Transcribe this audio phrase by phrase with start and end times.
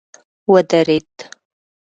[0.51, 1.13] ودريد.